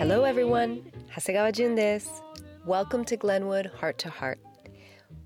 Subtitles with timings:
[0.00, 0.80] Hello everyone!
[1.14, 2.24] 長谷川淳です。
[2.66, 4.38] Welcome to Glenwood Heart to Heart.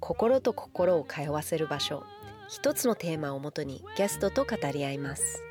[0.01, 2.03] 心と心を通わせる場所。
[2.49, 5.45] 一つのテーマをもとにゲストと語り合います。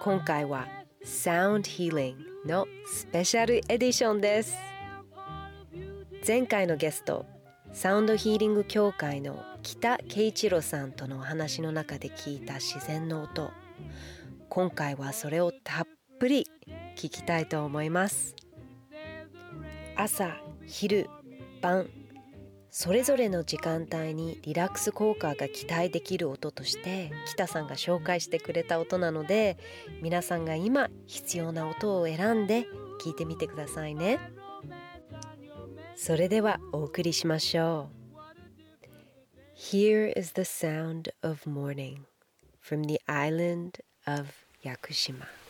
[0.00, 0.68] 今回は
[1.04, 2.14] Sound Healing
[2.46, 4.56] のスペシャルエディションです。
[6.26, 7.26] 前回のゲスト
[7.74, 13.50] サウンドヒーリング協会の北慶一郎さんとのお話の中で聞いた自然の音。
[14.48, 15.86] 今回はそれをたっ
[16.18, 16.46] ぷり
[16.96, 18.34] 聞きたいと思います。
[19.96, 21.08] 朝昼
[21.60, 21.88] 晩
[22.70, 29.58] それぞれの時間帯にリラックス効果が期待できる音として北さんが紹介してくれた音なので
[30.02, 32.66] 皆さんが今必要な音を選んで
[33.00, 34.18] 聞いてみてくださいね。
[35.94, 38.04] それではお送りしましょう。
[39.56, 41.98] Here is the sound of morning
[42.60, 44.32] from the island of
[44.64, 45.43] Yakushima.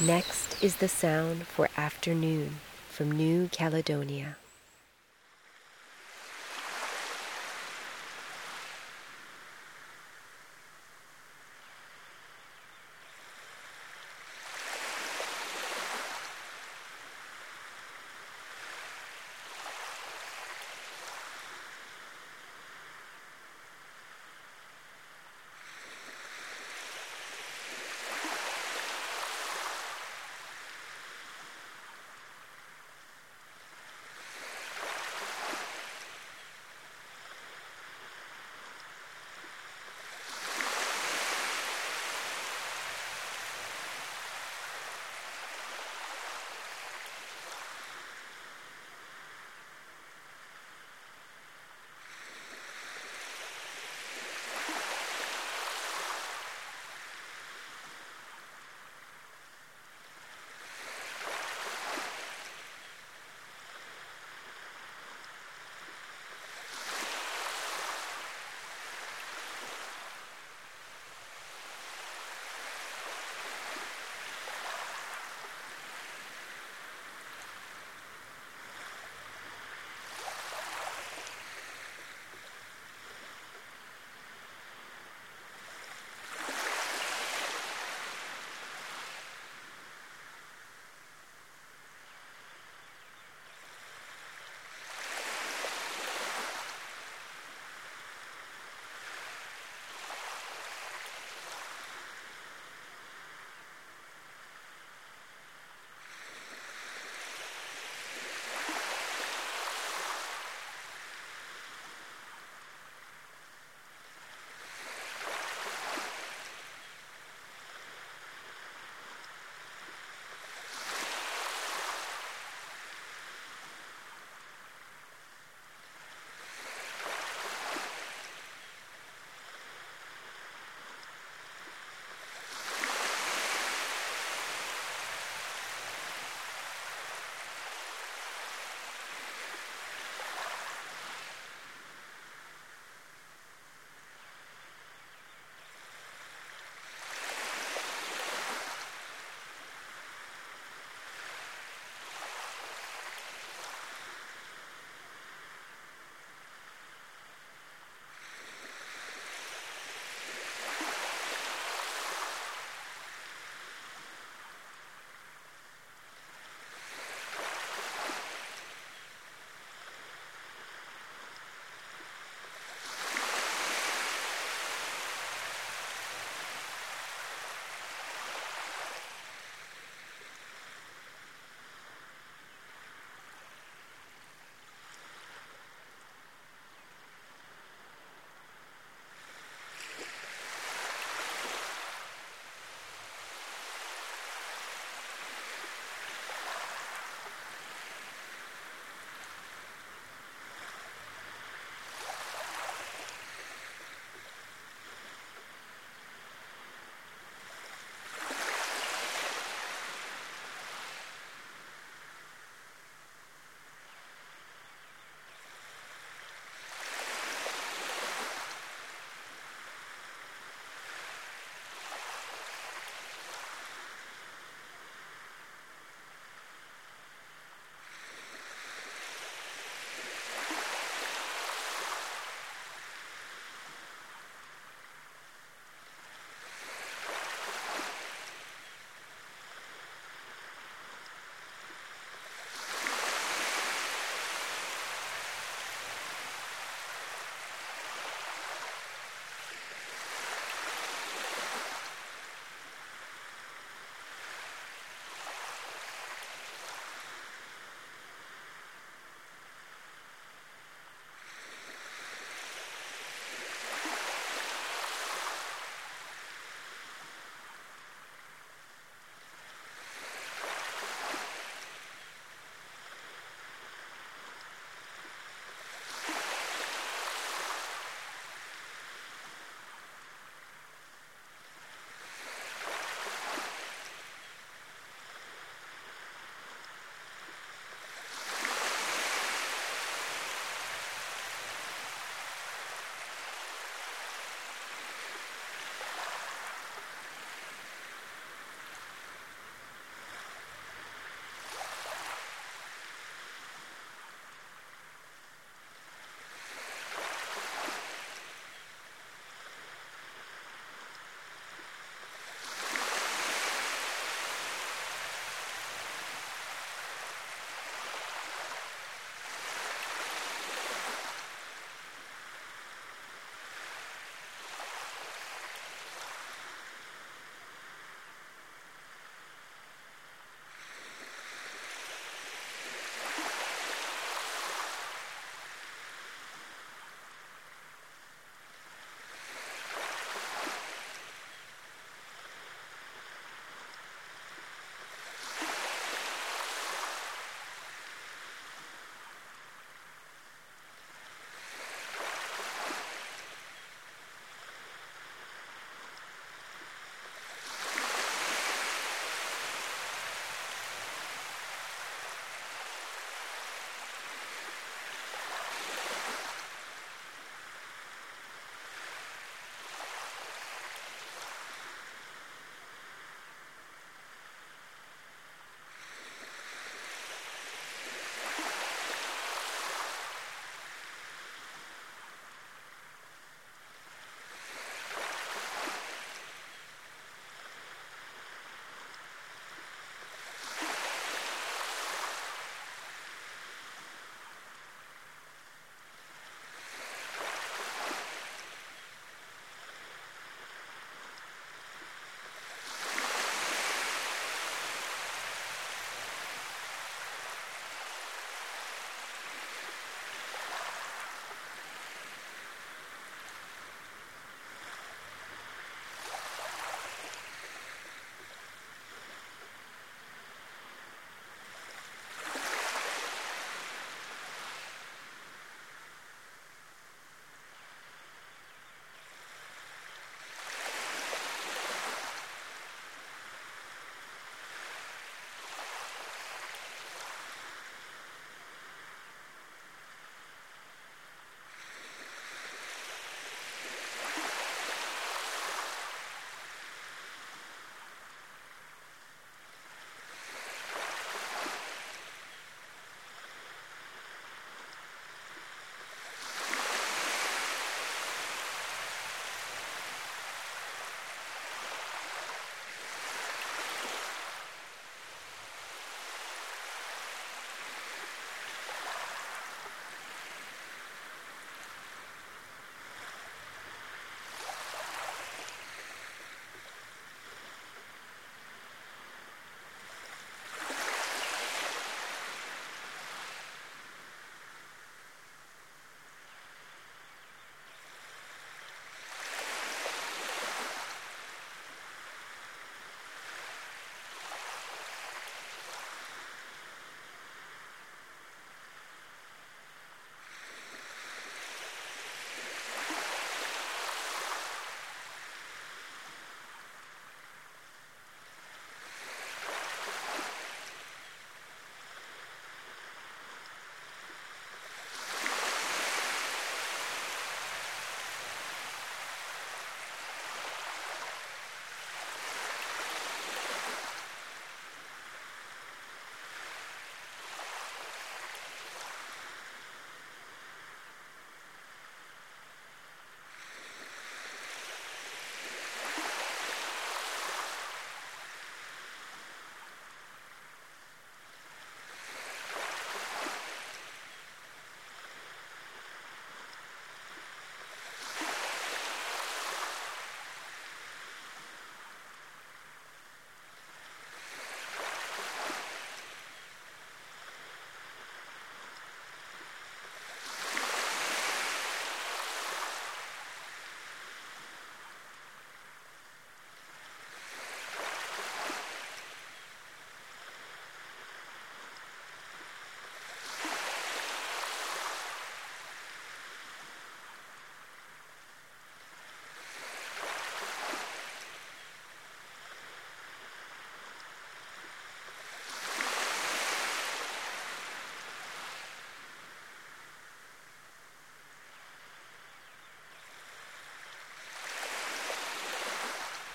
[0.00, 2.56] Next is the sound for afternoon
[2.88, 4.36] from New Caledonia.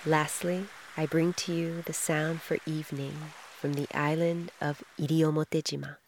[0.06, 0.64] Lastly,
[0.96, 5.98] I bring to you the sound for evening from the island of Iriomotejima.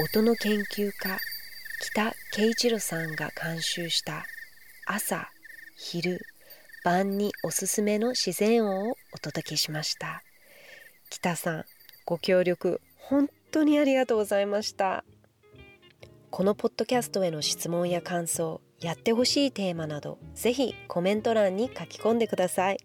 [0.00, 1.18] 音の研究家
[1.80, 4.26] 北慶一郎さんが監修した
[4.86, 5.28] 朝
[5.76, 6.20] 昼
[6.84, 10.22] 晩におすすめの自然音をお届けしました。
[11.10, 11.64] 北さん
[12.06, 15.04] ご協力本当にありがとうございました。
[16.30, 22.78] このポッドキャストへの質問や感想やってほしいテーマなどぜひコメント欄に書き込んでください。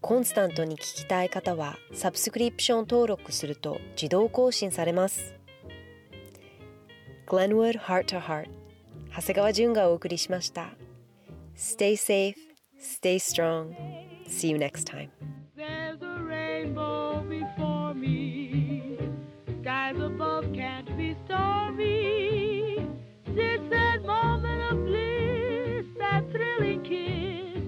[0.00, 5.39] コンスタントに聞きたい方はサブスクリプション登録すると自動更新されます。
[7.29, 8.49] Glenwood Heart to Heart
[9.15, 10.75] 長谷川淳がお送りしました
[11.55, 12.35] Stay safe,
[12.79, 13.73] stay strong
[14.27, 15.09] See you next time
[15.55, 18.97] There's a rainbow before me.
[19.61, 22.85] Skies above can't be stormy.
[23.27, 27.63] It's that moment of bliss, that thrilling kiss.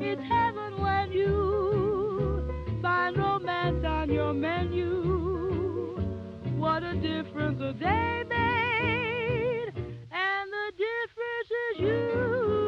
[0.00, 4.99] It's heaven when you find romance on your menu.
[6.81, 12.60] what a difference a day made, and the difference is you.